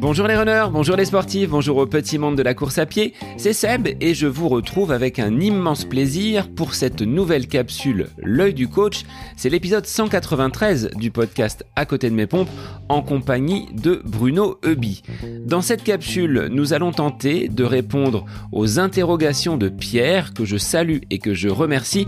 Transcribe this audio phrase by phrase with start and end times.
[0.00, 3.12] Bonjour les runners, bonjour les sportifs, bonjour au petit monde de la course à pied,
[3.36, 8.54] c'est Seb et je vous retrouve avec un immense plaisir pour cette nouvelle capsule L'œil
[8.54, 9.02] du coach.
[9.36, 12.48] C'est l'épisode 193 du podcast À côté de mes pompes
[12.88, 15.02] en compagnie de Bruno Eubi.
[15.44, 21.00] Dans cette capsule, nous allons tenter de répondre aux interrogations de Pierre que je salue
[21.10, 22.06] et que je remercie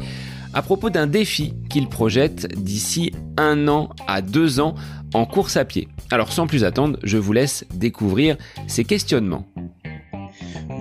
[0.54, 4.74] à propos d'un défi qu'il projette d'ici un an à deux ans
[5.14, 5.88] en course à pied.
[6.10, 9.46] Alors sans plus attendre, je vous laisse découvrir ces questionnements.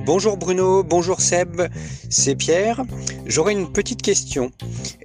[0.06, 1.62] Bonjour Bruno, bonjour Seb,
[2.10, 2.82] c'est Pierre.
[3.28, 4.52] J'aurais une petite question.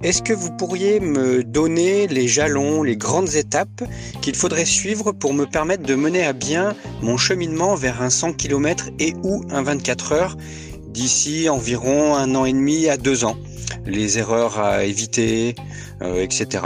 [0.01, 3.83] Est-ce que vous pourriez me donner les jalons, les grandes étapes
[4.21, 8.33] qu'il faudrait suivre pour me permettre de mener à bien mon cheminement vers un 100
[8.33, 10.37] km et ou un 24 heures
[10.97, 13.37] d'ici environ un an et demi à deux ans
[13.85, 15.53] Les erreurs à éviter,
[16.01, 16.63] euh, etc.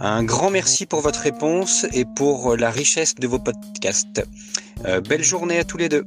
[0.00, 4.24] Un grand merci pour votre réponse et pour la richesse de vos podcasts.
[4.86, 6.04] Euh, belle journée à tous les deux.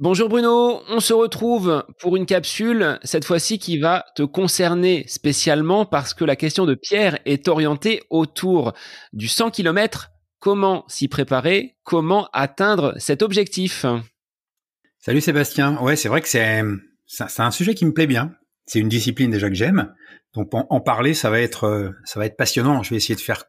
[0.00, 5.86] Bonjour Bruno, on se retrouve pour une capsule, cette fois-ci qui va te concerner spécialement
[5.86, 8.72] parce que la question de Pierre est orientée autour
[9.12, 10.11] du 100 km.
[10.42, 13.86] Comment s'y préparer Comment atteindre cet objectif
[14.98, 15.80] Salut Sébastien.
[15.80, 16.62] Ouais, c'est vrai que c'est
[17.06, 18.34] c'est un sujet qui me plaît bien
[18.66, 19.94] c'est une discipline déjà que j'aime.
[20.34, 22.82] Donc en, parler, ça va être ça va être passionnant.
[22.82, 23.44] Je vais essayer de faire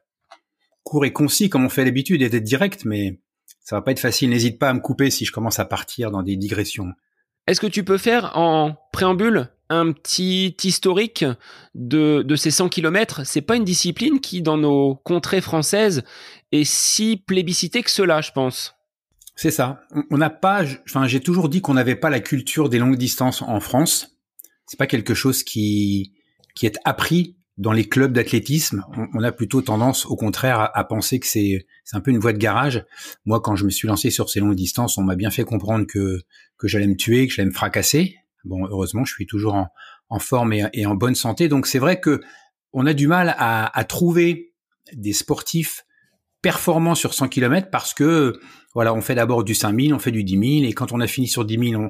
[0.83, 3.19] court et concis comme on fait d'habitude et d'être direct, mais
[3.63, 4.29] ça va pas être facile.
[4.29, 6.91] N'hésite pas à me couper si je commence à partir dans des digressions.
[7.47, 11.25] Est-ce que tu peux faire en préambule un petit historique
[11.75, 16.03] de, ces 100 km C'est pas une discipline qui, dans nos contrées françaises,
[16.51, 18.75] est si plébiscitée que cela, je pense.
[19.35, 19.81] C'est ça.
[20.11, 23.41] On n'a pas, enfin, j'ai toujours dit qu'on n'avait pas la culture des longues distances
[23.41, 24.13] en France
[24.67, 26.13] c'est pas quelque chose qui
[26.55, 28.83] qui est appris dans les clubs d'athlétisme.
[29.13, 32.37] On, a plutôt tendance, au contraire, à, penser que c'est un peu une voie de
[32.37, 32.85] garage.
[33.25, 35.85] Moi, quand je me suis lancé sur ces longues distances, on m'a bien fait comprendre
[35.85, 36.21] que
[36.57, 38.15] que j'allais me tuer, que j'allais me fracasser.
[38.45, 39.55] Bon, heureusement, je suis toujours
[40.09, 41.47] en, forme et, en bonne santé.
[41.47, 42.21] Donc, c'est vrai que
[42.71, 44.53] on a du mal à trouver
[44.93, 45.85] des sportifs
[46.43, 48.39] performants sur 100 km parce que
[48.75, 51.07] voilà, on fait d'abord du 5000, on fait du 10 000, et quand on a
[51.07, 51.83] fini sur 10 000,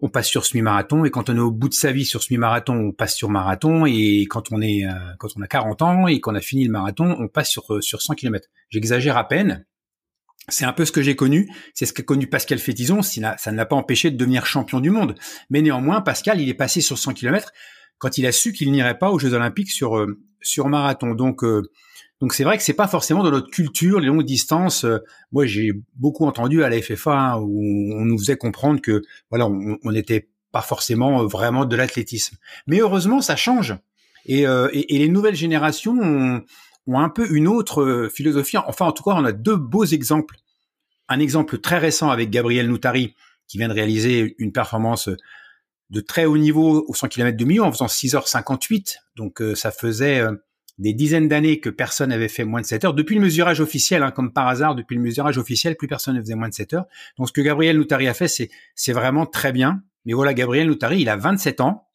[0.00, 2.74] on, passe sur semi-marathon, et quand on est au bout de sa vie sur semi-marathon,
[2.74, 6.20] on passe sur marathon, et quand on est, euh, quand on a 40 ans et
[6.20, 8.48] qu'on a fini le marathon, on passe sur, euh, sur 100 km.
[8.70, 9.66] J'exagère à peine.
[10.48, 13.56] C'est un peu ce que j'ai connu, c'est ce qu'a connu Pascal Fétizon, ça ne
[13.56, 15.14] l'a pas empêché de devenir champion du monde.
[15.50, 17.52] Mais néanmoins, Pascal, il est passé sur 100 km
[17.98, 21.14] quand il a su qu'il n'irait pas aux Jeux Olympiques sur, euh, sur marathon.
[21.14, 21.44] Donc,
[22.22, 24.84] donc c'est vrai que c'est pas forcément dans notre culture les longues distances.
[24.84, 24.98] Euh,
[25.32, 27.60] moi j'ai beaucoup entendu à la FFA hein, où
[27.94, 32.36] on nous faisait comprendre que voilà on n'était pas forcément euh, vraiment de l'athlétisme.
[32.68, 33.74] Mais heureusement ça change
[34.24, 36.44] et, euh, les nouvelles générations ont,
[36.96, 38.56] un peu une autre philosophie.
[38.56, 40.36] Enfin en tout cas on a deux beaux exemples.
[41.08, 43.16] Un exemple très récent avec Gabriel Noutari
[43.48, 45.08] qui vient de réaliser une performance
[45.90, 48.94] de très haut niveau au 100 km de Millau en faisant 6h58.
[49.16, 50.22] Donc ça faisait
[50.78, 52.94] des dizaines d'années que personne n'avait fait moins de 7 heures.
[52.94, 56.20] Depuis le mesurage officiel, hein, comme par hasard, depuis le mesurage officiel, plus personne ne
[56.20, 56.86] faisait moins de 7 heures.
[57.18, 59.82] Donc ce que Gabriel Noutari a fait, c'est, vraiment très bien.
[60.04, 61.88] Mais voilà, Gabriel Noutari, il a 27 ans.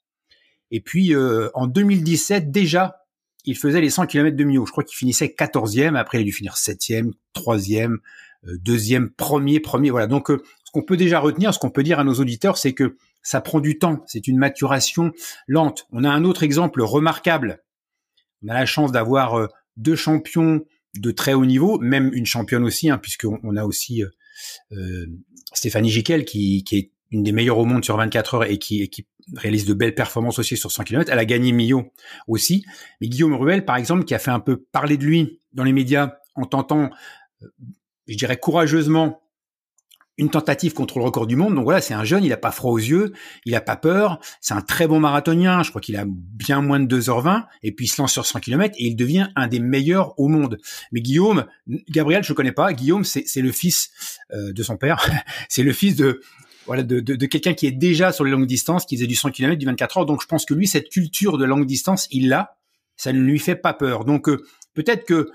[0.72, 3.06] Et puis euh, en 2017, déjà,
[3.46, 4.66] il faisait les 100 km de Mio.
[4.66, 5.96] Je crois qu'il finissait 14e.
[5.96, 7.98] Après, il a dû finir 7e, 3e,
[8.46, 9.90] 2e, 1er, premier.
[9.90, 10.08] Voilà.
[10.08, 12.74] Donc euh, ce qu'on peut déjà retenir, ce qu'on peut dire à nos auditeurs, c'est
[12.74, 14.04] que ça prend du temps.
[14.06, 15.12] C'est une maturation
[15.48, 15.88] lente.
[15.92, 17.64] On a un autre exemple remarquable
[18.44, 20.62] on a la chance d'avoir euh, deux champions
[20.96, 24.10] de très haut niveau, même une championne aussi, hein, puisqu'on on a aussi euh,
[24.72, 25.06] euh,
[25.54, 28.90] Stéphanie Giquel qui, qui, est une des meilleures au monde sur 24 heures et qui,
[28.90, 31.12] qui réalise de belles performances aussi sur 100 km.
[31.12, 31.94] Elle a gagné Millau
[32.28, 32.66] aussi.
[33.00, 35.72] Mais Guillaume Ruel, par exemple, qui a fait un peu parler de lui dans les
[35.72, 36.90] médias en tentant,
[38.08, 39.22] je dirais courageusement,
[40.18, 41.56] une tentative contre le record du monde.
[41.56, 43.14] Donc voilà, c'est un jeune, il a pas froid aux yeux,
[43.46, 46.80] il a pas peur, c'est un très bon marathonien, je crois qu'il a bien moins
[46.80, 49.60] de 2h20, et puis il se lance sur 100 km et il devient un des
[49.60, 50.58] meilleurs au monde.
[50.92, 51.46] Mais Guillaume,
[51.90, 53.92] Gabriel, je connais pas, Guillaume, c'est le fils
[54.34, 55.06] euh, de son père,
[55.50, 56.22] c'est le fils de
[56.66, 59.16] voilà de, de, de quelqu'un qui est déjà sur les longues distances, qui faisait du
[59.16, 60.06] 100 km, du 24 heures.
[60.06, 62.58] Donc je pense que lui, cette culture de longue distance, il l'a,
[62.98, 64.04] ça ne lui fait pas peur.
[64.04, 64.44] Donc euh,
[64.74, 65.30] peut-être que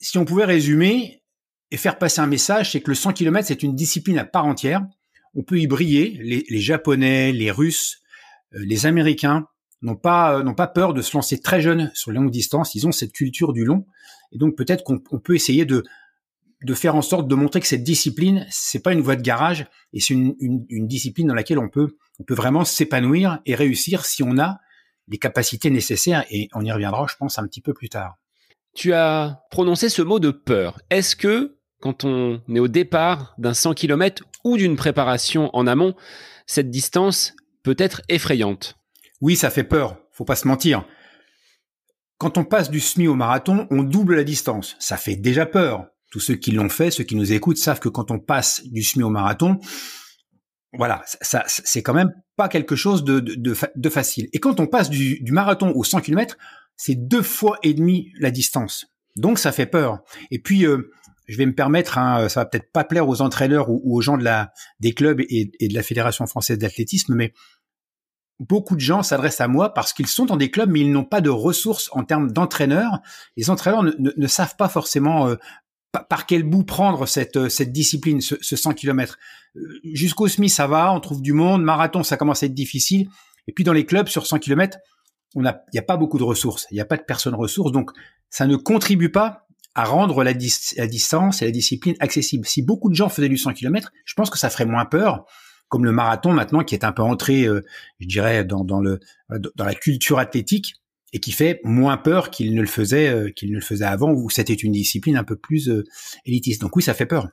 [0.00, 1.17] si on pouvait résumer,
[1.70, 4.46] et faire passer un message, c'est que le 100 km, c'est une discipline à part
[4.46, 4.82] entière.
[5.34, 6.18] On peut y briller.
[6.22, 8.00] Les, Japonais, les Russes,
[8.54, 9.46] euh, les Américains
[9.82, 12.74] n'ont pas euh, n'ont pas peur de se lancer très jeunes sur les longues distances.
[12.74, 13.86] Ils ont cette culture du long,
[14.32, 15.84] et donc peut-être qu'on peut essayer de
[16.62, 19.66] de faire en sorte de montrer que cette discipline, c'est pas une voie de garage,
[19.92, 23.54] et c'est une, une, une, discipline dans laquelle on peut on peut vraiment s'épanouir et
[23.54, 24.58] réussir si on a
[25.06, 28.16] les capacités nécessaires et on y reviendra, je pense, un petit peu plus tard.
[28.74, 30.80] Tu as prononcé ce mot de peur.
[30.90, 35.94] Est-ce que quand on est au départ d'un 100 km ou d'une préparation en amont,
[36.46, 38.76] cette distance peut être effrayante
[39.20, 40.84] Oui, ça fait peur, faut pas se mentir.
[42.18, 44.74] Quand on passe du semi au marathon, on double la distance.
[44.80, 45.86] Ça fait déjà peur.
[46.10, 48.82] Tous ceux qui l'ont fait, ceux qui nous écoutent, savent que quand on passe du
[48.82, 49.60] semi au marathon,
[50.72, 54.28] voilà, ça, c'est quand même pas quelque chose de, facile.
[54.32, 56.36] Et quand on passe du, marathon au 100 km,
[56.76, 58.86] c'est deux fois et demi la distance.
[59.16, 60.00] Donc ça fait peur.
[60.30, 60.90] Et puis, euh,
[61.28, 64.16] je vais me permettre, hein, ça va peut-être pas plaire aux entraîneurs ou, aux gens
[64.16, 67.34] de la, des clubs et, de la Fédération française d'athlétisme, mais
[68.40, 71.04] beaucoup de gens s'adressent à moi parce qu'ils sont dans des clubs, mais ils n'ont
[71.04, 73.00] pas de ressources en termes d'entraîneurs.
[73.36, 75.36] Les entraîneurs ne, savent pas forcément euh,
[76.08, 79.18] par quel bout prendre cette, euh, cette discipline, ce, 100 km.
[79.56, 79.60] Euh,
[79.92, 81.62] jusqu'au SMI, ça va, on trouve du monde.
[81.62, 83.08] Marathon, ça commence à être difficile.
[83.48, 84.78] Et puis dans les clubs, sur 100 km,
[85.34, 86.66] il n'y a pas beaucoup de ressources.
[86.70, 87.72] Il n'y a pas de personnes ressources.
[87.72, 87.90] Donc,
[88.30, 89.47] ça ne contribue pas
[89.78, 92.44] à rendre la, distance et la discipline accessible.
[92.44, 95.24] Si beaucoup de gens faisaient du 100 km, je pense que ça ferait moins peur
[95.68, 97.64] comme le marathon maintenant qui est un peu entré, euh,
[98.00, 98.98] je dirais, dans, le,
[99.30, 100.74] dans la culture athlétique
[101.12, 104.10] et qui fait moins peur qu'il ne le faisait euh, qu'il ne le faisait avant
[104.10, 105.84] où c'était une discipline un peu plus euh,
[106.26, 106.60] élitiste.
[106.60, 107.28] Donc oui, ça fait peur.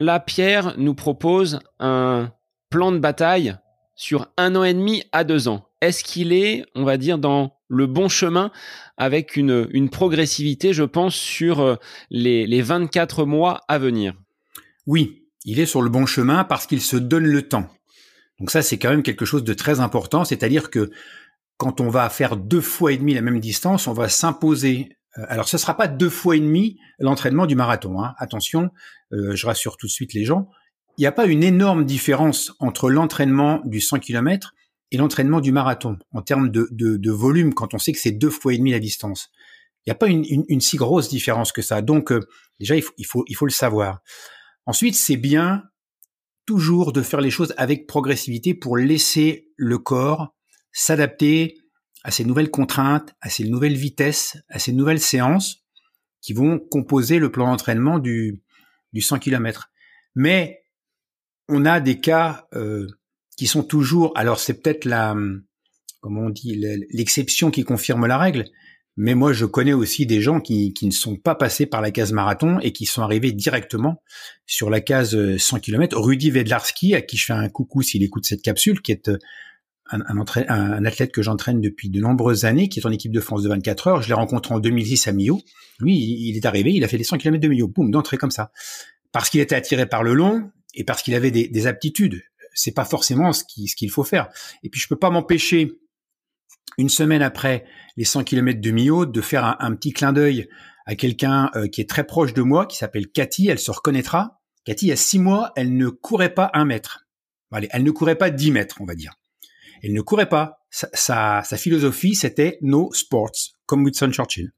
[0.00, 2.32] Là, Pierre nous propose un
[2.70, 3.56] plan de bataille
[3.94, 5.68] sur un an et demi à deux ans.
[5.80, 8.50] Est-ce qu'il est, on va dire, dans le bon chemin
[8.96, 11.76] avec une, progressivité, je pense, sur euh,
[12.10, 14.14] les, les 24 mois à venir
[14.86, 17.68] Oui, il est sur le bon chemin parce qu'il se donne le temps.
[18.38, 20.90] Donc ça, c'est quand même quelque chose de très important, c'est-à-dire que
[21.56, 24.96] quand on va faire deux fois et demi la même distance, on va s'imposer.
[25.18, 28.02] Euh, alors, ce sera pas deux fois et demi l'entraînement du marathon.
[28.02, 28.14] Hein.
[28.18, 28.70] Attention,
[29.12, 30.48] euh, je rassure tout de suite les gens.
[30.96, 34.54] Il n'y a pas une énorme différence entre l'entraînement du 100 km
[34.90, 38.54] et l'entraînement du marathon en termes de, volume quand on sait que c'est deux fois
[38.54, 39.30] et demi la distance.
[39.86, 41.82] Il n'y a pas une, si grosse différence que ça.
[41.82, 42.20] Donc, euh,
[42.58, 44.00] déjà, il faut le savoir.
[44.66, 45.64] Ensuite, c'est bien
[46.46, 50.34] toujours de faire les choses avec progressivité pour laisser le corps
[50.72, 51.58] s'adapter
[52.02, 55.64] à ces nouvelles contraintes, à ces nouvelles vitesses, à ces nouvelles séances
[56.20, 58.42] qui vont composer le plan d'entraînement du,
[58.92, 59.70] du 100 km.
[60.14, 60.64] Mais
[61.48, 62.86] on a des cas euh,
[63.36, 65.16] qui sont toujours, alors c'est peut-être la,
[66.00, 68.44] comment on dit, l'exception qui confirme la règle,
[68.96, 71.90] mais moi je connais aussi des gens qui, qui ne sont pas passés par la
[71.90, 74.02] case marathon et qui sont arrivés directement
[74.46, 75.98] sur la case 100 km.
[75.98, 79.18] Rudy Vedlarski, à qui je fais un coucou s'il écoute cette capsule, qui est euh,
[79.90, 80.00] un,
[80.48, 83.48] un, athlète que j'entraîne depuis de nombreuses années, qui est en équipe de France de
[83.48, 84.02] 24 heures.
[84.02, 85.40] Je l'ai rencontré en 2010 à Millau.
[85.80, 88.30] Lui, il est arrivé, il a fait les 100 km de Millau, boum, d'entrée comme
[88.30, 88.52] ça.
[89.12, 92.22] Parce qu'il était attiré par le long et parce qu'il avait des aptitudes.
[92.54, 94.28] C'est pas forcément ce qu'il faut faire.
[94.62, 95.72] Et puis je peux pas m'empêcher,
[96.78, 97.64] une semaine après
[97.96, 100.48] les 100 km de Millau, de faire un, petit clin d'œil
[100.86, 103.48] à quelqu'un euh, qui est très proche de moi, qui s'appelle Cathy.
[103.48, 104.40] Elle se reconnaîtra.
[104.64, 107.06] Cathy, il y a six mois, elle ne courait pas un mètre.
[107.52, 109.14] Allez, elle ne courait pas 10 mètres, on va dire.
[109.82, 110.64] Elle ne courait pas.
[110.70, 113.30] Sa, philosophie, c'était no sports,
[113.66, 114.50] comme Winston Churchill.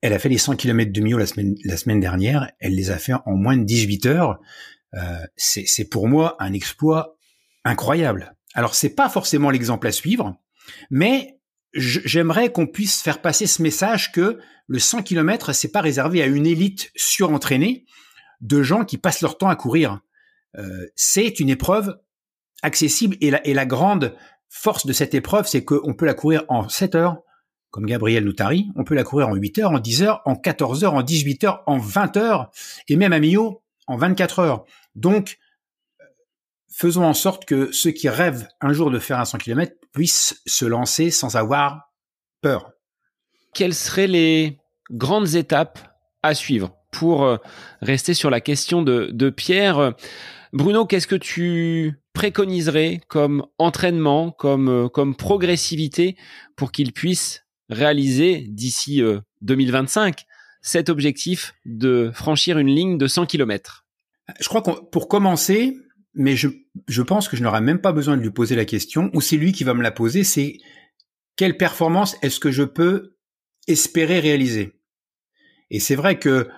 [0.00, 2.50] Elle a fait les 100 km de Mio la semaine, la semaine dernière.
[2.58, 4.40] Elle les a fait en moins de 18 heures.
[4.94, 7.16] Euh, c'est pour moi un exploit
[7.64, 8.34] incroyable.
[8.54, 10.36] Alors c'est pas forcément l'exemple à suivre,
[10.90, 11.38] mais
[11.74, 16.26] j'aimerais qu'on puisse faire passer ce message que le 100 km c'est pas réservé à
[16.26, 17.84] une élite surentraînée
[18.40, 20.00] de gens qui passent leur temps à courir.
[20.56, 21.98] Euh, c'est une épreuve
[22.62, 24.16] accessible et la, et la grande
[24.48, 27.18] force de cette épreuve, c'est qu'on peut la courir en 7 heures,
[27.70, 30.84] comme Gabriel Noutari, on peut la courir en 8 heures, en 10 heures, en 14
[30.84, 32.50] heures, en 18 heures, en 20 heures,
[32.88, 34.64] et même à Millau, en 24 heures.
[34.94, 35.38] Donc,
[36.70, 40.40] faisons en sorte que ceux qui rêvent un jour de faire un 100 km puissent
[40.46, 41.90] se lancer sans avoir
[42.40, 42.70] peur.
[43.54, 44.58] Quelles seraient les
[44.90, 45.78] grandes étapes
[46.22, 47.36] à suivre pour euh,
[47.82, 49.94] rester sur la question de, Pierre?
[50.52, 56.16] Bruno, qu'est-ce que tu préconiserais comme entraînement, comme, euh, comme progressivité
[56.56, 59.02] pour qu'il puisse réaliser d'ici
[59.42, 60.22] 2025 euh,
[60.60, 63.86] cet objectif de franchir une ligne de 100 km
[64.40, 65.76] Je crois que pour commencer,
[66.14, 66.48] mais je,
[66.86, 69.36] je pense que je n'aurai même pas besoin de lui poser la question, ou c'est
[69.36, 70.58] lui qui va me la poser, c'est
[71.36, 73.16] quelle performance est-ce que je peux
[73.66, 74.72] espérer réaliser?
[75.70, 76.48] Et c'est vrai que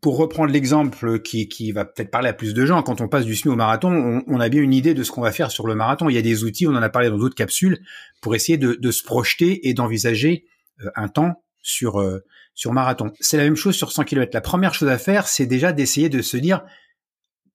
[0.00, 3.24] pour reprendre l'exemple qui, qui va peut-être parler à plus de gens, quand on passe
[3.24, 5.66] du semi au marathon, on, a bien une idée de ce qu'on va faire sur
[5.66, 6.10] le marathon.
[6.10, 7.82] Il y a des outils, on en a parlé dans d'autres capsules,
[8.20, 10.44] pour essayer de, de se projeter et d'envisager
[10.82, 12.22] euh, un temps sur euh,
[12.54, 13.10] sur marathon.
[13.18, 14.30] C'est la même chose sur 100 km.
[14.32, 16.62] La première chose à faire, c'est déjà d'essayer de se dire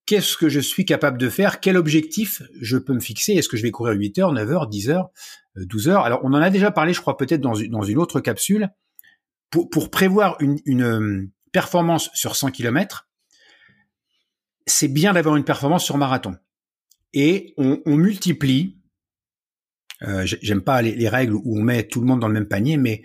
[0.06, 3.56] qu'est-ce que je suis capable de faire, quel objectif je peux me fixer, est-ce que
[3.56, 5.10] je vais courir 8 heures, 9 heures, 10 heures,
[5.56, 6.04] 12 heures?
[6.04, 8.70] Alors on en a déjà parlé, je crois peut-être dans, dans une autre capsule.
[9.52, 13.08] Pour, pour prévoir une, une euh, performance sur 100 km,
[14.66, 16.36] c'est bien d'avoir une performance sur marathon.
[17.14, 18.78] Et on, on multiplie,
[20.04, 22.78] euh, j'aime pas les, règles où on met tout le monde dans le même panier,
[22.78, 23.02] mais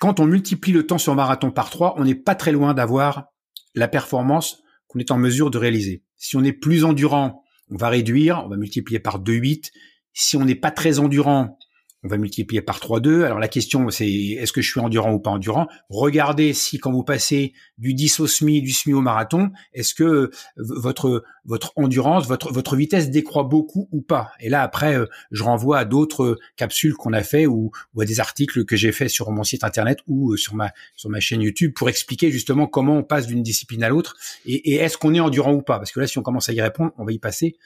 [0.00, 3.26] quand on multiplie le temps sur marathon par 3, on n'est pas très loin d'avoir
[3.74, 6.02] la performance qu'on est en mesure de réaliser.
[6.16, 9.70] Si on est plus endurant, on va réduire, on va multiplier par 2,8.
[10.12, 11.58] Si on n'est pas très endurant,
[12.04, 13.24] on va multiplier par 3,2.
[13.24, 15.66] Alors la question c'est est-ce que je suis endurant ou pas endurant?
[15.88, 20.30] Regardez si quand vous passez du 10 au semi, du semi au marathon, est-ce que
[20.56, 24.30] votre votre endurance, votre votre vitesse décroît beaucoup ou pas?
[24.40, 28.20] Et là après, euh, je renvoie à d'autres capsules qu'on a fait ou, à des
[28.20, 31.42] articles que j'ai fait sur mon site internet ou euh, sur ma sur ma chaîne
[31.42, 35.20] YouTube pour expliquer justement comment on passe d'une discipline à l'autre et, est-ce qu'on est
[35.20, 35.78] endurant ou pas?
[35.78, 37.56] Parce que là, si on commence à y répondre, on va y passer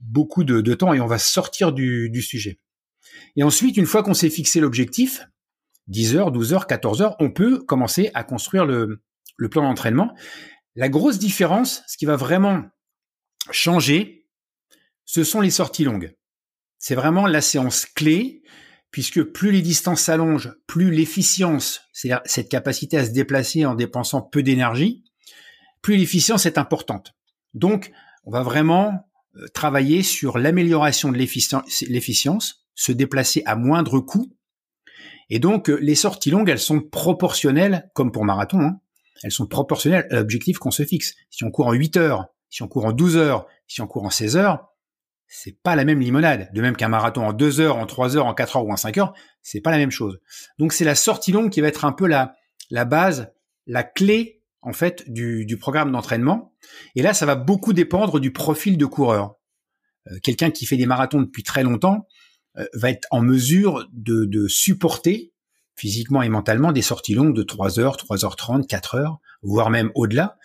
[0.00, 2.58] beaucoup de, temps et on va sortir du sujet.
[3.36, 5.26] Et ensuite, une fois qu'on s'est fixé l'objectif,
[5.88, 9.02] 10 heures, 12 heures, 14 heures, on peut commencer à construire le,
[9.36, 10.14] le plan d'entraînement.
[10.76, 12.64] La grosse différence, ce qui va vraiment
[13.50, 14.26] changer,
[15.04, 16.14] ce sont les sorties longues.
[16.78, 18.42] C'est vraiment la séance clé,
[18.90, 24.22] puisque plus les distances s'allongent, plus l'efficience, c'est-à-dire cette capacité à se déplacer en dépensant
[24.22, 25.04] peu d'énergie,
[25.82, 27.14] plus l'efficience est importante.
[27.54, 27.90] Donc,
[28.24, 34.32] on va vraiment euh, travailler sur l'amélioration de l'efficience, se déplacer à moindre coût.
[35.30, 38.80] Et donc, euh, les sorties longues, elles sont proportionnelles, comme pour marathon, hein,
[39.24, 41.14] elles sont proportionnelles à l'objectif qu'on se fixe.
[41.28, 44.04] Si on court en 8 heures, si on court en 12 heures, si on court
[44.04, 44.68] en 16 heures,
[45.26, 46.50] c'est pas la même limonade.
[46.54, 48.76] De même qu'un marathon en 2 heures, en 3 heures, en 4 heures ou en
[48.76, 50.20] 5 heures, c'est pas la même chose.
[50.60, 52.36] Donc c'est la sortie longue qui va être un peu la,
[52.84, 53.32] base,
[53.66, 56.54] la clé, en fait, du, programme d'entraînement.
[56.94, 59.34] Et là, ça va beaucoup dépendre du profil de coureur.
[60.06, 62.06] Euh, quelqu'un qui fait des marathons depuis très longtemps,
[62.74, 65.32] va être en mesure de, de, supporter
[65.76, 70.36] physiquement et mentalement des sorties longues de 3 heures, 3h30, 4 heures, voire même au-delà.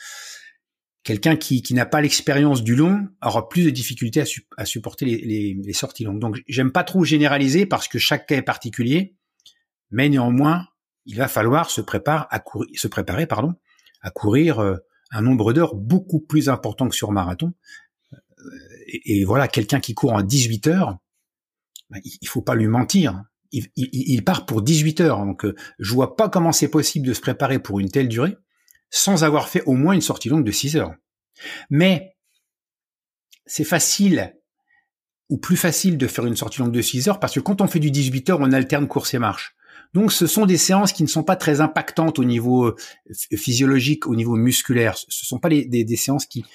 [1.03, 4.25] Quelqu'un qui, qui n'a pas l'expérience du long aura plus de difficultés à,
[4.57, 6.19] à supporter les, les, les, sorties longues.
[6.19, 9.15] Donc j'aime pas trop généraliser parce que chaque cas est particulier,
[9.91, 10.67] mais néanmoins,
[11.05, 13.53] il va falloir se préparer à courir, se préparer pardon,
[14.01, 14.77] à courir euh,
[15.11, 17.53] un nombre d'heures beaucoup plus important que sur marathon.
[18.13, 18.17] Euh,
[18.87, 20.97] et, et voilà, quelqu'un qui court en 18 heures,
[22.03, 23.23] il faut pas lui mentir.
[23.75, 25.25] Il, part pour 18 heures.
[25.25, 28.35] Donc, euh, je vois pas comment c'est possible de se préparer pour une telle durée
[28.89, 30.93] sans avoir fait au moins une sortie longue de 6 heures.
[31.69, 32.15] Mais
[33.45, 34.35] c'est facile
[35.29, 37.67] ou plus facile de faire une sortie longue de 6 heures parce que quand on
[37.67, 39.55] fait du 18 heures, on alterne course et marche.
[39.93, 42.75] Donc ce sont des séances qui ne sont pas très impactantes au niveau euh,
[43.35, 44.97] physiologique, au niveau musculaire.
[44.97, 46.45] Ce sont pas des, séances qui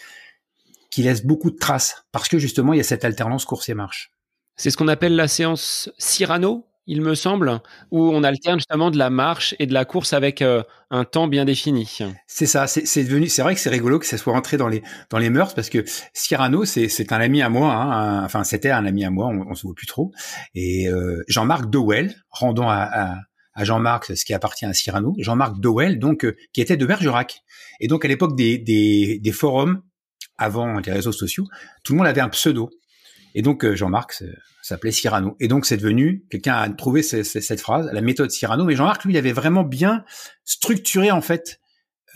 [0.97, 4.13] laissent beaucoup de traces parce que justement il y a cette alternance course et marche.
[4.59, 7.61] C'est ce qu'on appelle la séance Cyrano, il me semble,
[7.93, 11.29] où on alterne justement de la marche et de la course avec euh, un temps
[11.29, 11.99] bien défini.
[12.27, 14.83] C'est ça, c'est devenu, c'est vrai que c'est rigolo que ça soit rentré dans les
[15.11, 18.85] dans les mœurs parce que Cyrano, c'est un ami à moi, hein, enfin c'était un
[18.85, 20.13] ami à moi, on, se voit plus trop.
[20.57, 23.15] Et euh, Jean-Marc Dowell, rendons à, à,
[23.55, 27.43] à Jean-Marc ce qui appartient à Cyrano, Jean-Marc Dowell, donc euh, qui était de Bergerac.
[27.79, 29.83] Et donc à l'époque des, des, des forums,
[30.39, 31.45] avant les réseaux sociaux,
[31.85, 32.71] tout le monde avait un pseudo.
[33.35, 34.23] Et donc euh, Jean-Marc
[34.63, 35.37] s'appelait Cyrano.
[35.41, 38.65] Et donc c'est devenu, quelqu'un a trouvé cette phrase, la méthode Cyrano.
[38.65, 40.05] Mais Jean-Marc, lui, il avait vraiment bien
[40.45, 41.61] structuré en fait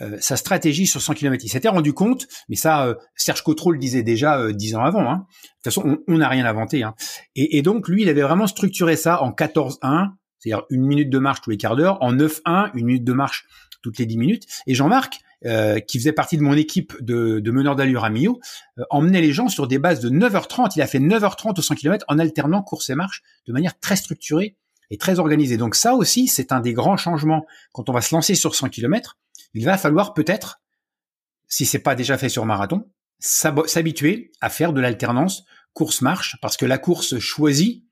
[0.01, 1.43] euh, sa stratégie sur 100 km.
[1.45, 5.09] Il s'était rendu compte, mais ça, euh, Serge Cotreau le disait déjà dix ans avant.
[5.09, 5.17] Hein.
[5.17, 6.83] De toute façon, on n'a rien inventé.
[6.83, 6.95] Hein.
[7.35, 11.19] Et, et, donc lui, il avait vraiment structuré ça en 14-1, c'est-à-dire une minute de
[11.19, 13.45] marche tous les quarts d'heure, en 9-1, une minute de marche
[13.83, 14.47] toutes les 10 minutes.
[14.65, 18.39] Et Jean-Marc, euh, qui faisait partie de mon équipe de, meneurs d'allure à Millau,
[18.79, 20.71] euh, emmenait les gens sur des bases de 9h30.
[20.75, 23.97] Il a fait 9h30 au 100 km en alternant course et marche de manière très
[23.97, 24.55] structurée
[24.89, 25.57] et très organisée.
[25.57, 28.69] Donc ça aussi, c'est un des grands changements quand on va se lancer sur 100
[28.69, 29.17] km.
[29.53, 30.61] Il va falloir peut-être,
[31.47, 36.65] si c'est pas déjà fait sur marathon, s'habituer à faire de l'alternance course-marche parce que
[36.65, 37.85] la course choisie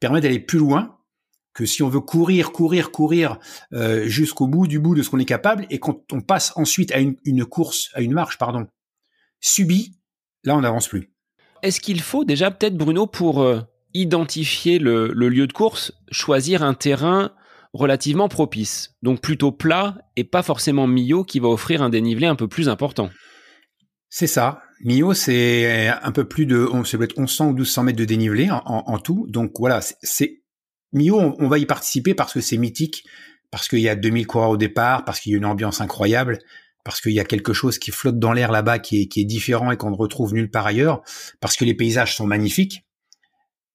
[0.00, 0.98] permet d'aller plus loin
[1.54, 3.38] que si on veut courir, courir, courir
[3.72, 6.92] euh, jusqu'au bout du bout de ce qu'on est capable, et quand on passe ensuite
[6.92, 8.66] à une, une course, à une marche, pardon,
[9.40, 9.96] subie,
[10.42, 11.12] là on n'avance plus.
[11.62, 13.60] Est-ce qu'il faut déjà peut-être, Bruno, pour euh,
[13.94, 17.32] identifier le, le, lieu de course, choisir un terrain
[17.72, 22.36] relativement propice, donc plutôt plat et pas forcément Millau qui va offrir un dénivelé un
[22.36, 23.10] peu plus important?
[24.10, 24.62] C'est ça.
[24.80, 28.50] Millau, c'est un peu plus de, on, peut être 1100 ou 1200 mètres de dénivelé
[28.50, 29.26] en, en, en tout.
[29.28, 30.43] Donc voilà, c'est
[30.94, 33.04] Mio, on, va y participer parce que c'est mythique,
[33.50, 36.38] parce qu'il y a 2000 coureurs au départ, parce qu'il y a une ambiance incroyable,
[36.84, 39.76] parce qu'il y a quelque chose qui flotte dans l'air là-bas qui est, différent et
[39.76, 41.02] qu'on ne retrouve nulle part ailleurs,
[41.40, 42.86] parce que les paysages sont magnifiques.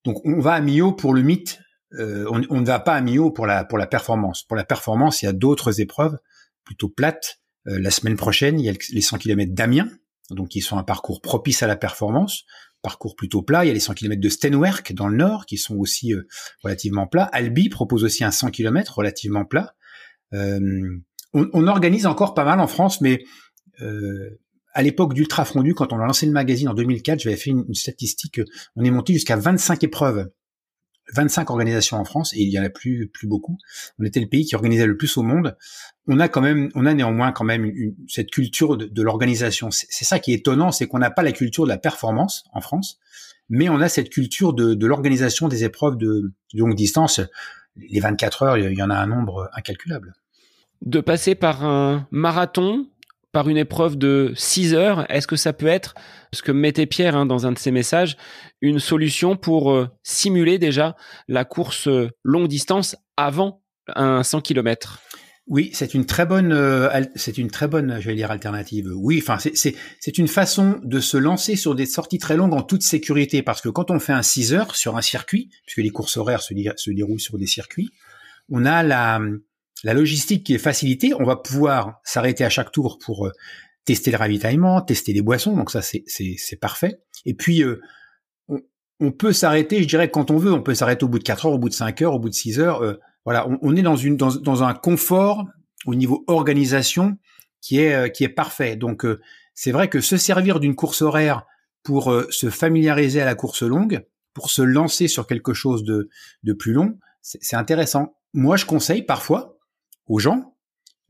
[0.05, 1.59] Donc on va à Millau pour le mythe,
[1.93, 4.43] euh, on, on, ne va pas à Millau pour la, pour la performance.
[4.43, 6.17] Pour la performance, il y a d'autres épreuves
[6.63, 7.39] plutôt plates.
[7.67, 9.89] Euh, la semaine prochaine, il y a les 100 km d'Amiens,
[10.29, 12.45] donc qui sont un parcours propice à la performance,
[12.81, 13.65] parcours plutôt plat.
[13.65, 16.27] Il y a les 100 km de Stenwerk dans le nord qui sont aussi euh,
[16.63, 17.29] relativement plats.
[17.31, 19.75] Albi propose aussi un 100 km relativement plat.
[20.33, 20.59] Euh,
[21.33, 23.24] on, on, organise encore pas mal en France, mais
[23.81, 24.39] euh,
[24.74, 27.74] à l'époque d'Ultra Fondu, quand on a lancé le magazine en 2004, j'avais fait une
[27.74, 28.41] statistique,
[28.75, 30.29] on est monté jusqu'à 25 épreuves
[31.13, 33.57] 25 organisations en France et il y en a plus plus beaucoup.
[33.99, 35.57] On était le pays qui organisait le plus au monde.
[36.07, 39.69] On a quand même, on a néanmoins quand même une, cette culture de, de l'organisation.
[39.71, 42.61] C'est ça qui est étonnant, c'est qu'on n'a pas la culture de la performance en
[42.61, 42.99] France,
[43.49, 47.21] mais on a cette culture de, de l'organisation des épreuves de, de, longue distance.
[47.75, 50.13] Les 24 heures, il y en a un nombre incalculable.
[50.81, 52.87] De passer par un marathon,
[53.31, 55.93] par une épreuve de 6 heures, est-ce que ça peut être,
[56.33, 58.17] ce que mettait Pierre hein, dans un de ses messages,
[58.62, 60.95] une solution pour euh, simuler déjà
[61.27, 63.62] la course euh, longue distance avant
[63.95, 65.00] un 100 km
[65.51, 68.91] oui, c'est une très bonne, euh, c'est une très bonne, je vais dire alternative.
[68.95, 72.83] Oui, enfin, c'est une façon de se lancer sur des sorties très longues en toute
[72.83, 76.17] sécurité, parce que quand on fait un 6 heures sur un circuit, puisque les courses
[76.17, 77.89] horaires se, se déroulent sur des circuits,
[78.51, 79.19] on a la
[79.83, 83.31] la logistique qui est facilitée, on va pouvoir s'arrêter à chaque tour pour euh,
[83.86, 87.01] tester le ravitaillement, tester les boissons, donc ça c'est parfait.
[87.25, 87.81] Et puis euh,
[89.00, 91.45] on, peut s'arrêter, je dirais quand on veut, on peut s'arrêter au bout de 4
[91.45, 92.83] heures, au bout de 5 heures, au bout de 6 heures.
[92.83, 95.45] Euh, voilà, on, est dans une dans, un confort
[95.86, 97.17] au niveau organisation
[97.62, 98.75] qui est qui est parfait.
[98.75, 99.05] Donc
[99.53, 101.45] c'est vrai que se servir d'une course horaire
[101.83, 106.09] pour se familiariser à la course longue, pour se lancer sur quelque chose de
[106.43, 108.15] de plus long, c'est intéressant.
[108.33, 109.58] Moi, je conseille parfois,
[110.09, 110.55] aux gens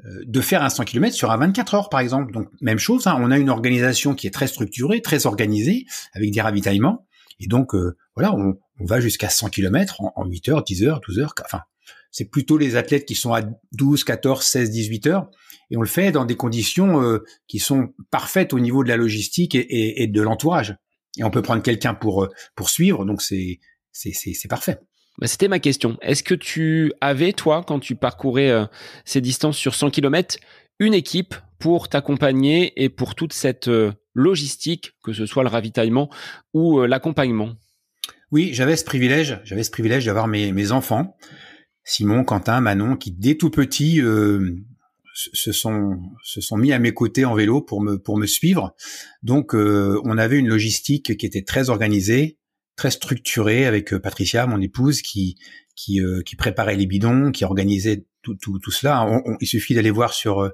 [0.06, 2.32] euh, de faire un 100 km sur un 24 heures, par exemple.
[2.32, 6.32] Donc, même chose, hein, on a une organisation qui est très structurée, très organisée, avec
[6.32, 7.08] des ravitaillements.
[7.40, 10.84] Et donc, euh, voilà, on, on va jusqu'à 100 km en, en, 8 heures, 10
[10.84, 11.34] heures, 12 heures.
[11.44, 11.62] Enfin,
[12.12, 13.42] c'est plutôt les athlètes qui sont à
[13.72, 15.30] 12, 14, 16, 18 heures.
[15.72, 18.98] Et on le fait dans des conditions euh, qui sont parfaites au niveau de la
[18.98, 20.76] logistique et, et, et de l'entourage.
[21.18, 23.60] Et on peut prendre quelqu'un pour, euh, pour suivre, donc c'est,
[23.92, 24.80] c'est parfait.
[25.20, 25.98] Bah, c'était ma question.
[26.02, 28.66] Est-ce que tu avais, toi, quand tu parcourais euh,
[29.04, 30.38] ces distances sur 100 km,
[30.80, 36.10] une équipe pour t'accompagner et pour toute cette euh, logistique, que ce soit le ravitaillement
[36.54, 37.52] ou euh, l'accompagnement?
[38.32, 39.42] Oui, j'avais ce privilège.
[39.44, 41.18] J'avais ce privilège d'avoir mes, mes, enfants,
[41.84, 44.56] Simon, Quentin, Manon, qui dès tout petit euh,
[45.14, 48.74] se sont se sont mis à mes côtés en vélo pour me pour me suivre.
[49.22, 52.38] Donc, on avait une logistique qui était très organisée
[52.80, 55.36] très structuré avec euh, Patricia, mon épouse, qui
[55.76, 59.22] qui, euh, qui préparait les bidons, qui organisait tout, tout, tout cela.
[59.42, 60.50] Il suffit d'aller voir sur euh,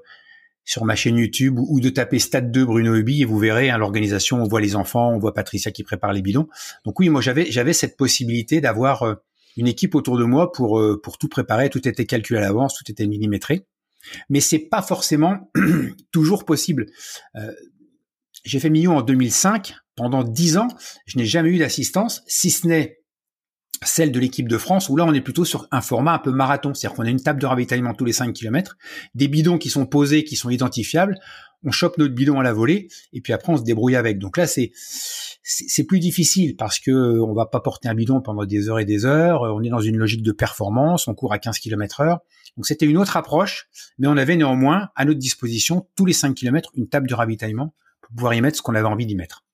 [0.64, 3.78] sur ma chaîne YouTube ou, de taper Stade 2 Bruno Hubi et vous verrez hein,
[3.78, 4.42] l'organisation.
[4.42, 6.48] On voit les enfants, on voit Patricia qui prépare les bidons.
[6.84, 9.16] Donc oui, moi j'avais j'avais cette possibilité d'avoir
[9.56, 11.70] une équipe autour de moi pour pour tout préparer.
[11.70, 13.66] Tout était calculé à l'avance, tout était millimétré.
[14.28, 15.52] Mais c'est pas forcément
[16.12, 16.86] toujours possible.
[17.36, 17.52] Euh,
[18.46, 20.68] j'ai fait Millau en 2005 pendant dix ans,
[21.06, 22.98] je n'ai jamais eu d'assistance, si ce n'est
[23.82, 26.30] celle de l'équipe de France, où là on est plutôt sur un format un peu
[26.30, 28.76] marathon, c'est-à-dire qu'on a une table de ravitaillement tous les 5 km,
[29.14, 31.18] des bidons qui sont posés, qui sont identifiables,
[31.62, 34.18] on chope notre bidon à la volée, et puis après on se débrouille avec.
[34.18, 34.72] Donc là c'est
[35.42, 38.84] c'est plus difficile parce que on va pas porter un bidon pendant des heures et
[38.84, 42.20] des heures, on est dans une logique de performance, on court à 15 km heure.
[42.56, 46.34] Donc c'était une autre approche, mais on avait néanmoins à notre disposition tous les 5
[46.34, 47.74] km une table de ravitaillement
[48.06, 49.44] pour pouvoir y mettre ce qu'on avait envie d'y mettre.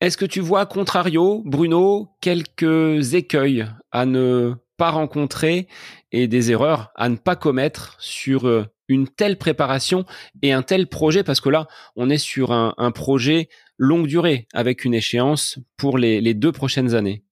[0.00, 5.68] Est-ce que tu vois, contrario, Bruno, quelques écueils à ne pas rencontrer
[6.12, 10.04] et des erreurs à ne pas commettre sur euh, une telle préparation
[10.42, 11.24] et un tel projet?
[11.24, 15.96] Parce que là, on est sur un, un projet longue durée avec une échéance pour
[15.96, 17.24] les, les deux prochaines années.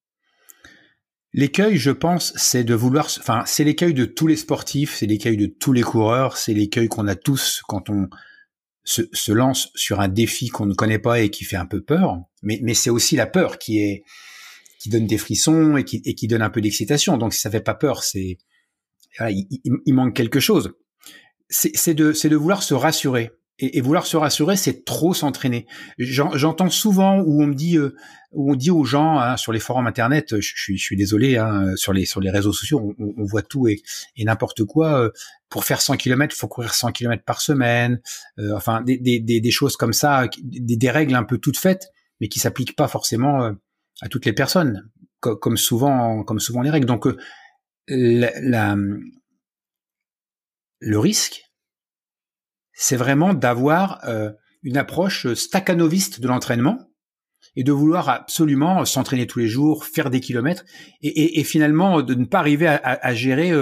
[1.34, 5.36] L'écueil, je pense, c'est de vouloir, enfin, c'est l'écueil de tous les sportifs, c'est l'écueil
[5.36, 8.08] de tous les coureurs, c'est l'écueil qu'on a tous quand on
[8.84, 11.82] se, se, lance sur un défi qu'on ne connaît pas et qui fait un peu
[11.82, 14.04] peur, mais, mais c'est aussi la peur qui est
[14.78, 17.16] qui donne des frissons et qui, et qui donne un peu d'excitation.
[17.16, 18.36] Donc si ça fait pas peur, c'est
[19.20, 19.46] il,
[19.86, 20.72] il, manque quelque chose.
[21.48, 25.66] C'est de, de vouloir se rassurer et, vouloir se rassurer, c'est trop s'entraîner.
[25.98, 27.94] J'entends souvent où on me dit, euh,
[28.32, 31.92] où on dit aux gens hein, sur les forums internet, je, suis, désolé, hein, sur
[31.92, 33.80] les réseaux sociaux, on, voit tout et,
[34.18, 35.00] n'importe quoi.
[35.00, 35.10] Euh,
[35.48, 38.00] pour faire 100 km, il faut courir 100 km par semaine.
[38.38, 42.74] Euh, enfin, des, choses comme ça, des, règles un peu toutes faites, mais qui s'appliquent
[42.74, 43.52] pas forcément
[44.00, 44.90] à toutes les personnes,
[45.20, 46.86] co comme souvent, comme souvent les règles.
[46.86, 47.06] Donc,
[47.86, 48.26] le
[50.98, 51.44] risque,
[52.74, 54.30] c'est vraiment d'avoir euh,
[54.62, 56.78] une approche staccanoviste de l'entraînement
[57.56, 60.64] et de vouloir absolument s'entraîner tous les jours, faire des kilomètres
[61.02, 63.52] et, finalement de ne pas arriver à, gérer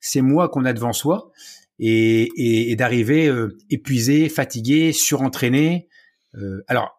[0.00, 1.30] ces mois qu'on a devant soi
[1.78, 3.30] et, d'arriver
[3.70, 5.88] épuisé, fatigué, surentraîné.
[6.66, 6.98] alors,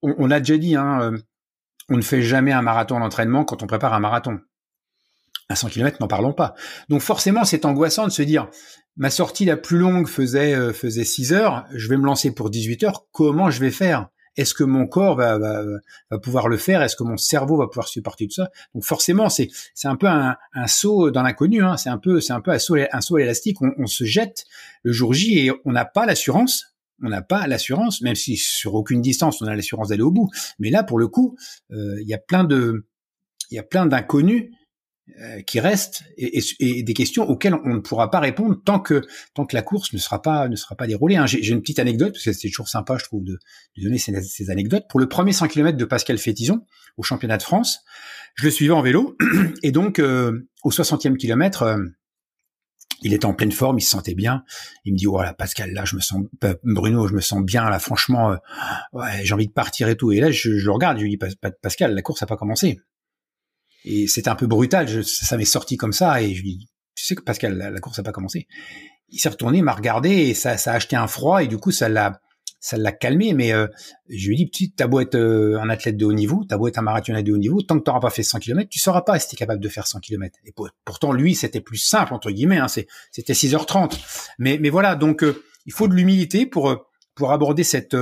[0.00, 1.12] on, on, a déjà dit, hein,
[1.88, 4.38] on ne fait jamais un marathon d'entraînement quand on prépare un marathon.
[5.48, 6.54] À 100 km, n'en parlons pas.
[6.90, 8.48] Donc forcément, c'est angoissant de se dire,
[8.98, 12.50] ma sortie la plus longue faisait euh, faisait 6 heures, je vais me lancer pour
[12.50, 14.08] 18 heures, comment je vais faire?
[14.36, 15.64] Est-ce que mon corps va, va,
[16.10, 16.80] va, pouvoir le faire?
[16.82, 18.50] Est-ce que mon cerveau va pouvoir supporter tout ça?
[18.72, 21.64] Donc forcément, c'est c'est un peu un, un saut dans l'inconnu.
[21.64, 21.76] Hein.
[21.76, 23.60] C'est un peu c'est un peu un saut, un saut à l'élastique.
[23.62, 24.44] On, on se jette
[24.84, 28.74] le jour J et on n'a pas l'assurance on n'a pas l'assurance, même si sur
[28.74, 30.30] aucune distance on a l'assurance d'aller au bout.
[30.58, 31.36] Mais là, pour le coup,
[31.70, 32.86] euh, il y a plein de,
[33.50, 34.50] il y a plein d'inconnus
[35.46, 39.02] qui restent et, des questions auxquelles on ne pourra pas répondre tant que
[39.34, 41.16] tant que la course ne sera pas ne sera pas déroulée.
[41.16, 41.26] Hein.
[41.26, 43.38] J'ai une petite anecdote parce que c'est toujours sympa, je trouve, de,
[43.76, 44.84] donner ces, anecdotes.
[44.88, 46.64] Pour le premier 100 km de Pascal Fétizon
[46.96, 47.80] au championnat de France,
[48.34, 49.16] je le suivais en vélo
[49.62, 51.78] et donc euh, au 60e kilomètre
[53.02, 54.44] il était en pleine forme, il se sentait bien.
[54.84, 56.24] Il me dit voilà Pascal, là je me sens
[56.64, 58.36] Bruno, je me sens bien là, franchement, euh,
[58.92, 60.12] ouais, j'ai envie de partir et tout.
[60.12, 61.18] Et là je, le regarde, je lui dis
[61.62, 62.80] Pascal, la course a pas commencé.
[63.90, 66.68] Et c'était un peu brutal, je, ça m'est sorti comme ça et je lui dis
[66.94, 68.48] tu sais que Pascal, la, course a pas commencé.
[69.08, 71.70] Il s'est retourné, m'a regardé et ça, ça a acheté un froid et du coup
[71.70, 72.20] ça l'a
[72.60, 73.68] ça l'a calmé, mais euh,
[74.08, 76.56] je lui ai dit, petit, t'as beau être euh, un athlète de haut niveau, t'as
[76.56, 78.80] beau être un marathonien de haut niveau, tant que t'auras pas fait 100 km, tu
[78.80, 80.36] sauras pas si t'es capable de faire 100 km.
[80.44, 80.52] Et
[80.84, 83.96] pourtant, lui, c'était plus simple, entre guillemets, hein, c'était 6h30.
[84.40, 87.96] Mais, mais voilà, donc euh, il faut de l'humilité pour, pour aborder cette,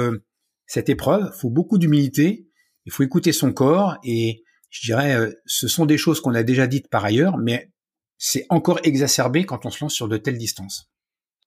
[0.67, 2.49] cette épreuve, il faut beaucoup d'humilité,
[2.87, 6.67] il faut écouter son corps, et je dirais, ce sont des choses qu'on a déjà
[6.67, 7.71] dites par ailleurs, mais
[8.19, 10.91] c'est encore exacerbé quand on se lance sur de telles distances.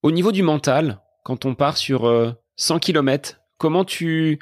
[0.04, 4.40] Au niveau du mental, quand on part sur 100 km, comment tu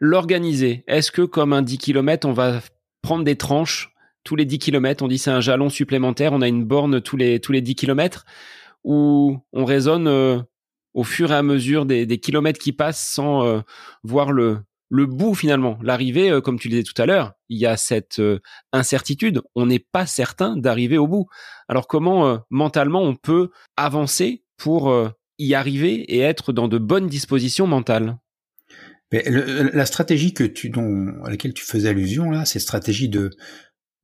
[0.00, 2.60] l'organiser Est-ce que comme un 10 km, on va
[3.02, 3.90] prendre des tranches?
[4.24, 7.16] Tous les 10 km, on dit c'est un jalon supplémentaire, on a une borne tous
[7.16, 8.24] les tous les 10 km
[8.82, 10.40] ou on raisonne euh,
[10.94, 13.60] au fur et à mesure des, kilomètres qui passent sans euh,
[14.02, 14.58] voir le
[14.90, 17.76] le bout finalement, l'arrivée, euh, comme tu le disais tout à l'heure, il y a
[17.76, 18.20] cette
[18.72, 21.26] incertitude, on n'est pas certain d'arriver au bout.
[21.68, 24.94] Alors comment mentalement on peut avancer pour
[25.38, 28.18] y arriver et être dans de bonnes dispositions mentales?
[29.12, 30.72] Mais La stratégie que tu,
[31.24, 33.30] à laquelle tu faisais allusion, là, cette stratégie de,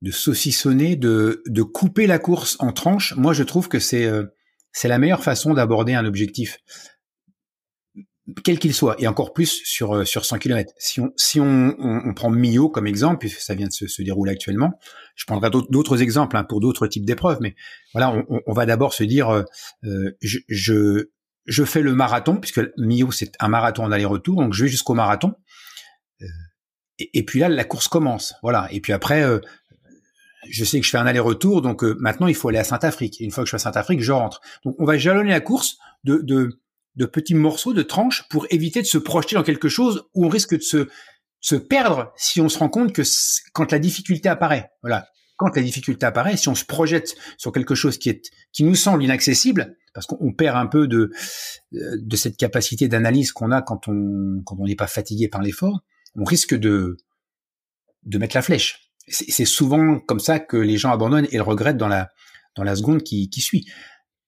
[0.03, 4.25] de saucissonner, de, de couper la course en tranches, moi je trouve que c'est euh,
[4.73, 6.59] c'est la meilleure façon d'aborder un objectif
[8.45, 10.73] quel qu'il soit, et encore plus sur euh, sur 100 km.
[10.79, 14.03] Si on si on, on, prend Millau comme exemple, puisque ça vient de se, se
[14.03, 14.79] dérouler actuellement,
[15.15, 17.55] je prendrai d'autres exemples hein, pour d'autres types d'épreuves, mais
[17.95, 19.45] voilà, on, va d'abord se dire, euh,
[20.21, 21.11] je, je
[21.47, 24.95] je fais le marathon, puisque Mio c'est un marathon en aller-retour, donc je vais jusqu'au
[24.95, 25.35] marathon.
[26.23, 26.27] Euh,
[26.99, 28.35] et, puis là, la course commence.
[28.43, 28.69] Voilà.
[28.71, 29.41] Et puis après, euh,
[30.49, 33.21] je sais que je fais un aller-retour, donc euh, maintenant il faut aller à Saint-Afrique.
[33.21, 34.41] Une fois que je suis à Saint-Afrique, je rentre.
[34.65, 36.61] Donc on va jalonner la course de, de,
[36.97, 40.29] de petits morceaux, de tranches, pour éviter de se projeter dans quelque chose où on
[40.29, 40.89] risque de se,
[41.41, 43.03] se perdre si on se rend compte que
[43.53, 44.71] quand la difficulté apparaît.
[44.83, 45.07] Voilà
[45.41, 48.75] quand la difficulté apparaît, si on se projette sur quelque chose qui est qui nous
[48.75, 51.11] semble inaccessible, parce qu'on perd un peu de
[51.73, 55.81] de cette capacité d'analyse qu'on a quand on quand on n'est pas fatigué par l'effort,
[56.15, 56.99] on risque de
[58.03, 58.93] de mettre la flèche.
[59.09, 62.11] C'est souvent comme ça que les gens abandonnent et le regrettent dans la
[62.55, 63.65] dans la seconde qui, qui suit.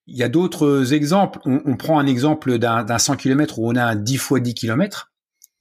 [0.07, 1.39] Il y a d'autres exemples.
[1.45, 4.55] On, on, prend un exemple d'un 100 km où on a un 10 fois 10
[4.55, 5.13] km.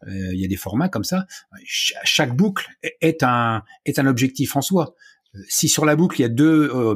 [0.08, 1.26] Euh, il y a des formats comme ça.
[1.64, 2.68] chaque boucle
[3.02, 4.96] est un est un objectif en soi
[5.48, 6.96] si sur la boucle il y a deux euh,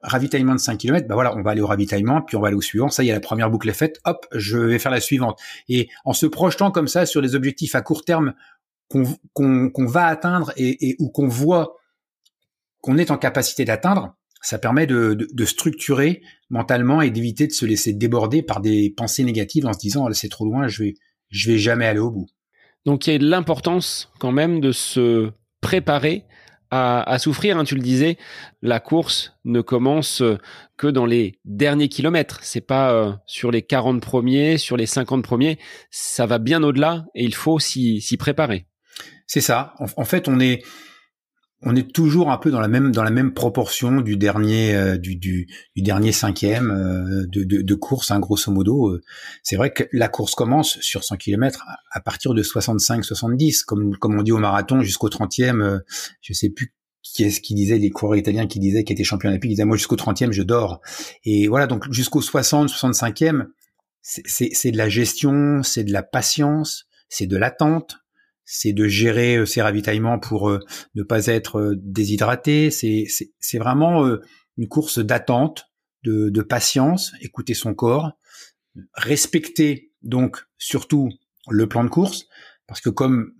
[0.00, 2.56] ravitaillements de 5 km, bah voilà, on va aller au ravitaillement, puis on va aller
[2.56, 2.88] au suivant.
[2.88, 3.98] Ça y est, la première boucle est faite.
[4.04, 5.40] Hop, je vais faire la suivante.
[5.68, 8.34] Et en se projetant comme ça sur des objectifs à court terme
[8.88, 11.76] qu'on va atteindre et, ou qu'on voit
[12.80, 17.92] qu'on est en capacité d'atteindre, ça permet de, structurer mentalement et d'éviter de se laisser
[17.92, 20.94] déborder par des pensées négatives en se disant oh, c'est trop loin, je vais
[21.30, 22.26] je vais jamais aller au bout.
[22.86, 26.24] Donc il y a l'importance quand même de se préparer
[26.70, 27.58] à, souffrir.
[27.58, 28.18] Hein, tu le disais,
[28.62, 30.22] la course ne commence
[30.76, 32.40] que dans les derniers kilomètres.
[32.42, 35.58] C'est pas euh, sur les 40 premiers, sur les 50 premiers.
[35.90, 38.66] Ça va bien au-delà et il faut s'y préparer.
[39.26, 39.74] C'est ça.
[39.78, 40.64] En, fait, on est
[41.62, 44.96] on est toujours un peu dans la même dans la même proportion du dernier euh,
[44.96, 48.98] du, du, dernier cinquième euh, de, de, de, course, hein, grosso modo.
[49.42, 54.18] C'est vrai que la course commence sur 100 km à partir de 65-70, comme comme
[54.18, 55.80] on dit au marathon jusqu'au 30e.
[56.20, 59.30] je sais plus qui est-ce qui disait les coureurs italiens qui disaient qui étaient champions
[59.30, 60.80] olympiques, disaient moi jusqu'au 30e je dors.
[61.24, 63.46] Et voilà donc jusqu'au 60 65e
[64.02, 67.98] c'est de la gestion, c'est de la patience, c'est de l'attente,
[68.50, 70.58] c'est de gérer euh, ses ravitaillements pour euh,
[70.94, 72.70] ne pas être euh, déshydraté.
[72.70, 74.08] C'est vraiment
[74.56, 75.66] une course d'attente,
[76.02, 78.12] de, de, patience, écouter son corps,
[78.94, 81.10] respecter donc surtout
[81.50, 82.24] le plan de course,
[82.66, 83.32] parce que comme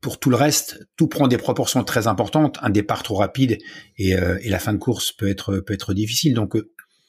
[0.00, 2.58] pour tout le reste, tout prend des proportions très importantes.
[2.60, 3.58] Un départ trop rapide
[3.96, 6.34] et, et la fin de course peut être peut être difficile.
[6.34, 6.56] Donc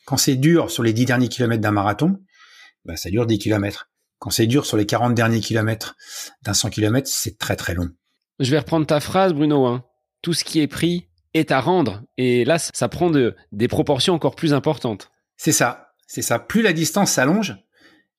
[0.05, 2.17] quand c'est dur sur les dix derniers kilomètres d'un marathon,
[2.85, 3.89] bah, ça dure 10 kilomètres.
[4.25, 5.95] Quand c'est dur sur les 40 derniers kilomètres
[6.41, 7.91] d'un 100 km, c'est très très long.
[8.39, 9.67] Je vais reprendre ta phrase, Bruno.
[9.67, 9.85] Hein.
[10.23, 12.01] Tout ce qui est pris est à rendre.
[12.17, 15.11] Et là, ça prend de, des proportions encore plus importantes.
[15.37, 16.39] C'est ça, c'est ça.
[16.39, 17.55] Plus la distance s'allonge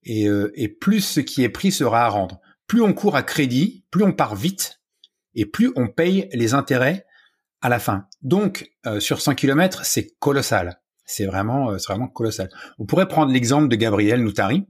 [0.04, 2.40] et, euh, et plus ce qui est pris sera à rendre.
[2.68, 4.80] Plus on court à crédit, plus on part vite
[5.34, 7.04] et plus on paye les intérêts
[7.62, 8.06] à la fin.
[8.22, 10.80] Donc, euh, sur 100 km, c'est colossal.
[11.06, 12.50] C'est vraiment, euh, c'est vraiment colossal.
[12.78, 14.66] On pourrait prendre l'exemple de Gabriel Noutari,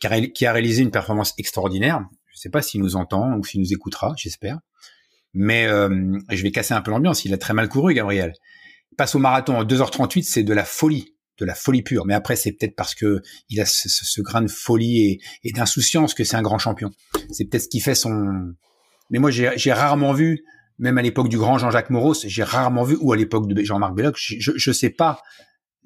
[0.00, 2.00] qui a, réalisé une performance extraordinaire.
[2.26, 4.58] Je ne sais pas s'il nous entend ou s'il nous écoutera, j'espère.
[5.32, 7.24] Mais euh, je vais casser un peu l'ambiance.
[7.24, 8.34] Il a très mal couru, Gabriel.
[8.92, 12.04] Il passe au marathon en 2h38, c'est de la folie, de la folie pure.
[12.06, 16.14] Mais après, c'est peut-être parce que il a ce, grain de folie et, et d'insouciance
[16.14, 16.90] que c'est un grand champion.
[17.30, 18.54] C'est peut-être ce qui fait son.
[19.10, 20.44] Mais moi, j'ai rarement vu,
[20.78, 23.94] même à l'époque du grand Jean-Jacques Moros, j'ai rarement vu, ou à l'époque de Jean-Marc
[23.94, 25.20] Belloc, je ne sais pas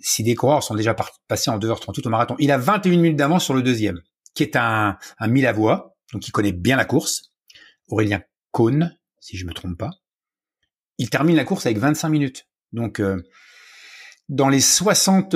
[0.01, 0.95] si des coureurs sont déjà
[1.29, 2.37] passés en 2h38 au marathon.
[2.39, 4.01] Il a 21 minutes d'avance sur le deuxième,
[4.35, 7.33] qui est un, un mille à voix, donc il connaît bien la course.
[7.89, 9.91] Aurélien Cohn, si je me trompe pas.
[10.99, 12.47] Il termine la course avec 25 minutes.
[12.73, 13.23] Donc, euh,
[14.29, 15.35] dans les 60,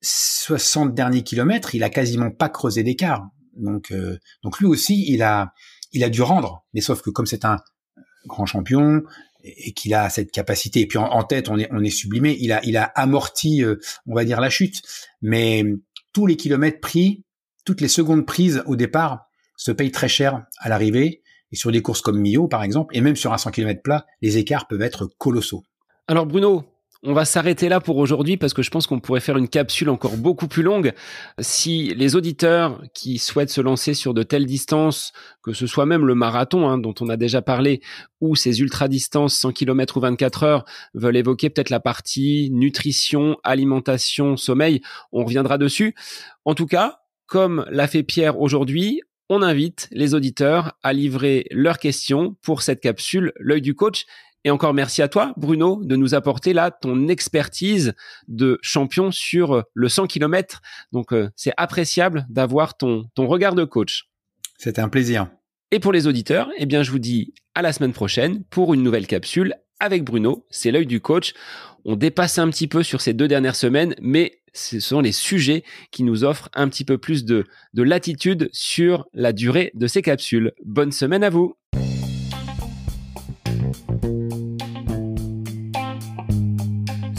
[0.00, 3.26] 60 euh, derniers kilomètres, il a quasiment pas creusé d'écart.
[3.54, 5.52] Donc, euh, donc lui aussi, il a,
[5.92, 6.64] il a dû rendre.
[6.74, 7.58] Mais sauf que comme c'est un
[8.26, 9.02] grand champion,
[9.42, 10.80] et qu'il a cette capacité.
[10.80, 12.36] Et puis en, tête, on est, on est sublimé.
[12.40, 14.82] Il a, il a amorti, euh, on va dire, la chute.
[15.22, 15.64] Mais
[16.12, 17.24] tous les kilomètres pris,
[17.64, 21.22] toutes les secondes prises au départ se payent très cher à l'arrivée.
[21.50, 24.06] Et sur des courses comme Millau, par exemple, et même sur un 100 km plat,
[24.20, 25.64] les écarts peuvent être colossaux.
[26.06, 26.64] Alors Bruno,
[27.04, 29.88] on va s'arrêter là pour aujourd'hui parce que je pense qu'on pourrait faire une capsule
[29.88, 30.92] encore beaucoup plus longue.
[31.38, 36.06] Si les auditeurs qui souhaitent se lancer sur de telles distances, que ce soit même
[36.06, 37.80] le marathon hein, dont on a déjà parlé,
[38.20, 44.36] ou ces ultra-distances 100 km ou 24 heures, veulent évoquer peut-être la partie nutrition, alimentation,
[44.36, 44.80] sommeil,
[45.12, 45.94] on reviendra dessus.
[46.44, 51.78] En tout cas, comme l'a fait Pierre aujourd'hui, on invite les auditeurs à livrer leurs
[51.78, 54.06] questions pour cette capsule L'œil du coach
[54.48, 57.92] et encore merci à toi, Bruno, de nous apporter là ton expertise
[58.28, 60.62] de champion sur euh, le 100 km.
[60.90, 64.08] Donc, euh, c'est appréciable d'avoir ton, ton regard de coach.
[64.56, 65.28] C'était un plaisir.
[65.70, 68.82] Et pour les auditeurs, eh bien, je vous dis à la semaine prochaine pour une
[68.82, 70.46] nouvelle capsule avec Bruno.
[70.48, 71.34] C'est l'œil du coach.
[71.84, 75.62] On dépasse un petit peu sur ces deux dernières semaines, mais ce sont les sujets
[75.90, 80.00] qui nous offrent un petit peu plus de, de latitude sur la durée de ces
[80.00, 80.54] capsules.
[80.64, 81.54] Bonne semaine à vous.